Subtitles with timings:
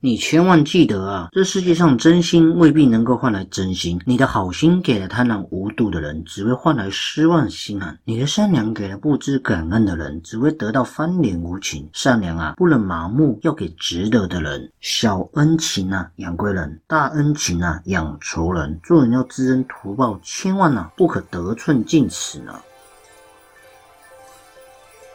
[0.00, 3.98] 你千万记得啊，这世界上真心未必能够换来真心。
[4.04, 11.88] 你的好心给了贪婪无度的人，只会换来失望心寒；你的善良给了不知感恩的人，只会得到翻脸无情。
[11.94, 14.70] 善良啊，不能麻木，要给值得的人。
[14.80, 18.78] 小恩情啊，养贵人；大恩情啊，养仇人。
[18.84, 22.54] 做人要知恩图报，千万啊，不可得寸进尺呢。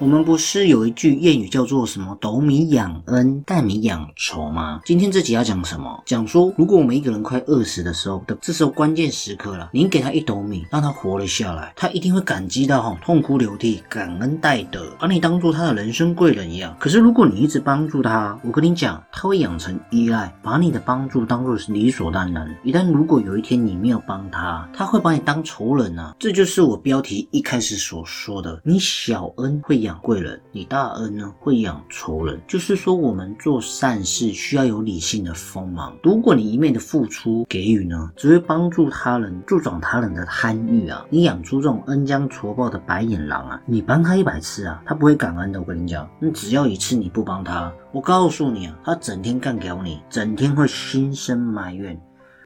[0.00, 4.80] 我们不是有一句谚语叫做什么“斗米养恩，担米养仇”吗？
[4.84, 6.00] 今天这集要讲什么？
[6.06, 16.76] 讲说，如果我们一个人快饿死的时候的，这时候关键时刻了，您给他一斗米，让他活了下来，他一定会感激到哈，痛哭流涕，感恩戴德，把你当做他的人生贵人一样。
[16.78, 22.48] 可是如果你一直帮助他，我跟你讲，他会养成依赖，把你的帮助当做是理所当然。
[22.62, 26.14] 一旦如果有一天你没有帮他，他会把你当仇人啊！
[26.20, 29.87] 这就是我标题一开始所说的，你小恩会养。
[29.88, 32.38] 养贵人，你大恩呢会养仇人。
[32.46, 35.96] 就是说，我们做善事需要有理性的锋芒。
[36.02, 41.04] 如果你一面的付出给予呢，只会帮助他人，助长他人的贪欲啊。
[41.08, 45.58] 你养出这种恩将仇报的白眼狼啊，你帮他一百次啊，他不会感恩的。
[45.58, 51.98] 我跟你讲，那只要一次你不帮他，我告诉你啊，他整天干掉你，整天会心生埋怨。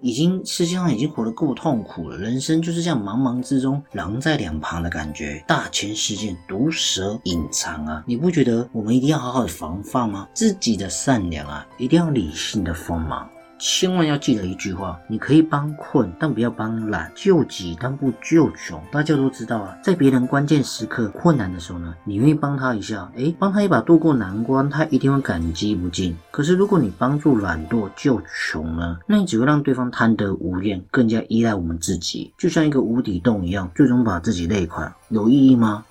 [0.02, 8.02] 已经世界上已经活得够痛苦了，人生就是这样茫茫之中，狼在两旁的感觉，大千世界毒蛇隐藏啊！
[8.04, 10.28] 你不觉得我们一定要好好的防范吗？
[10.34, 13.28] 自己的善良啊，一定要理性的锋芒。
[13.64, 18.82] 千万要记得一句话：你可以帮困，但不要帮懒；救急，但不救穷。
[18.90, 26.16] 大家都知道啊，在别人关键时刻、困难的时候呢，你愿意帮他一下，哎，帮他一把渡过难关，他一定会感激不尽。
[26.32, 35.84] 可是如果你帮助懒惰、救穷呢，那你只会让对方贪得无厌，更加依赖我们自己，就像一个无底洞一样，最终把自己累垮，有意义吗？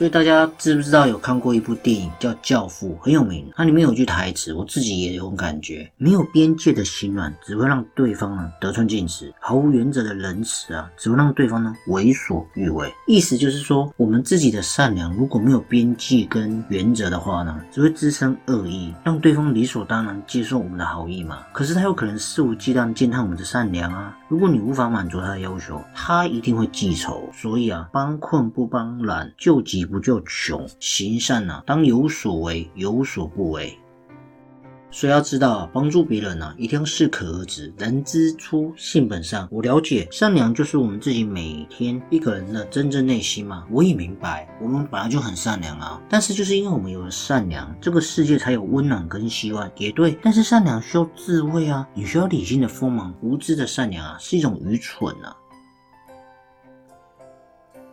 [0.00, 3.46] 所以大家知不知道有看过一部电影叫《教父》，很有名。
[3.54, 12.90] 它里面有句台词，我自己也有种感觉：没有边界的心软，只会让对方呢得寸进尺；毫无原则的仁慈啊，只会让对方呢为所欲为。
[13.06, 21.40] 意思就是说，我们自己的善良如果没有边际跟原则的话呢，只会滋生恶意，让对方理所当然接受我们的好意嘛。
[21.52, 24.16] 可是他有可能肆无忌惮践踏我们的善良啊。
[24.28, 27.28] 如果你无法满足他的要求，他一定会记仇。
[27.34, 29.89] 所以啊，帮困不帮懒，救急。
[29.90, 31.62] 不就穷行善呢？
[31.66, 33.76] 当有所为，有所不为。
[34.92, 37.72] 所以要知道，帮助别人呢，一定要适可而止。
[37.78, 39.46] 人之初，性本善。
[39.48, 43.64] 我了解，善良就是我们自己每天一个人的真正内心嘛。
[43.70, 46.02] 我也明白，我们本来就很善良啊。
[46.08, 49.70] 但是就是因为我们有了善良，这个世界才有温暖跟希望。
[49.76, 53.14] 也对，但是善良需要智慧啊，你需要理性的锋芒。
[53.22, 55.36] 无知的善良啊，是一种愚蠢啊。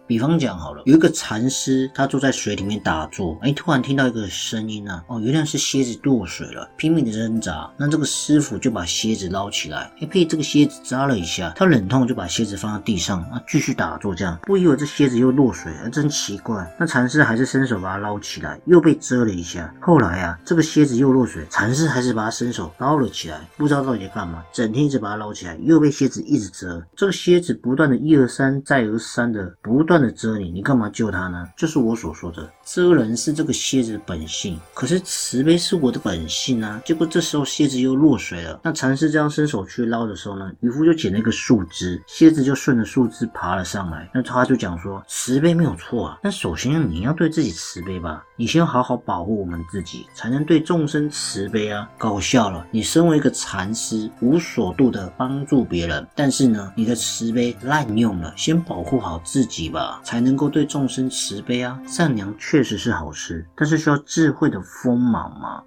[0.08, 7.70] 比方讲好了，有一个禅师，他坐在水里面打坐，哎，突然听到一个声音啊，哦，原来是蝎子落水了，拼命的挣扎。
[7.76, 14.16] 那这个师傅就把蝎子捞起来，哎，被这个蝎子扎了一下，他忍痛就把蝎子放在地上，啊，继续打坐。
[14.16, 16.74] 这样不一会儿，这蝎子又落水了，真奇怪。
[16.80, 19.74] 那禅师还是伸手把它捞起来，又被蛰了一下。
[19.82, 26.82] 后来啊，这个蝎子又落水，禅师还是把它伸手捞了起来，不知道到底在干嘛，整天一直把它捞起来，又被蝎子一直蛰。
[26.96, 29.97] 这个蝎子不断的一而三，再而三的不断。
[30.02, 31.48] 的蛰你，你干嘛救他呢？
[31.58, 36.82] 就是我所说的，蛰人是这个蝎子的本性，可是慈悲是我的本性啊。
[36.86, 44.10] 结果这时候蝎子又落水了，那禅师这样伸手去捞的时候呢，渔夫就捡了一个树枝，蝎子就顺着树枝爬了上来。
[44.14, 51.90] 那他就讲说，慈悲没有错啊，但首先你要对自己慈悲吧，你先好好保护我们自己，才能对众生慈悲啊。
[51.98, 59.87] 搞笑了，你身为一个禅师，无所度的帮助别人，但是呢，你的慈悲滥用了，先保护好自己吧。
[60.04, 61.80] 才能够对众生慈悲啊！
[61.88, 65.64] 善良确实是好事，但是需要智慧的锋芒嘛。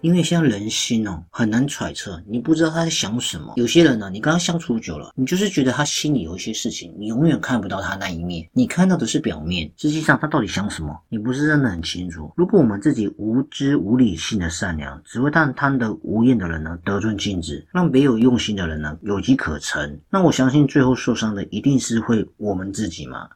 [0.00, 3.52] 因为现在人心哦很难揣测，你不知道他在想什么。
[3.56, 12.32] 有些人呢，你跟他相处久了，你就是觉得他心里有一些事情，你永远看不到他那一面，你看到的是表面，实际上他到底想什么，你不是真的很清楚。
[12.36, 23.28] 如果我们自己无知无理性的善良，只会让贪得无厌的人呢得寸进尺，让别有用心的人呢有机可乘，那我相信最后受伤的一定是会我们自己嘛。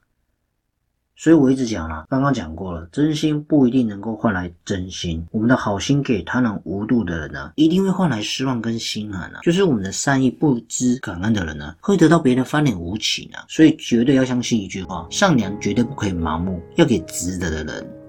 [1.16, 5.24] 所以我一直讲了，刚刚讲过了，真心不一定能够换来真心。
[5.30, 9.40] 我们的好心给贪婪无度的人呢，一定会换来失望跟心寒啊。
[9.42, 13.44] 就是我们的善意不知感恩的人呢，会得到别人翻脸无情啊。
[13.48, 18.01] 所以绝对要相信一句话：善良绝对不可以盲目，要给值得的人。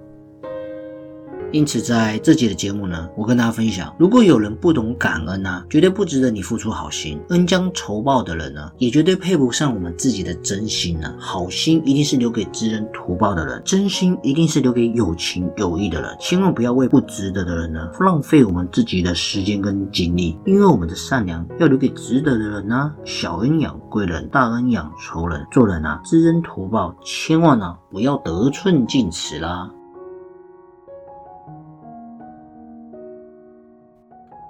[1.53, 7.21] 因此，在这节的节目呢，我跟大家分享，如果有人不懂感恩啊，绝对不值得你付出好心。
[7.29, 11.13] 恩将仇报的人呢，也绝对配不上我们自己的真心呢。
[11.19, 16.09] 好心一定是留给知恩图报的人，真心一定是留给有情有义的人。
[16.19, 22.91] 千万不要为不值得的人呢，浪费我们自己的时间跟精力，因为我们的善良要留给值得的人呢。
[23.05, 25.45] 小恩养贵人，大恩养仇人。
[25.51, 29.69] 做人啊，知恩图报，千万呢不要得寸进尺啦。